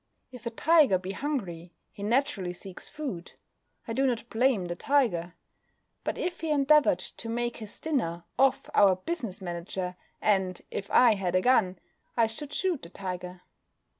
[0.31, 3.33] If a tiger be hungry he naturally seeks food.
[3.87, 5.35] I do not blame the tiger;
[6.03, 11.13] but if he endeavoured to make his dinner off our business manager, and if I
[11.13, 11.77] had a gun,
[12.17, 13.41] I should shoot the tiger.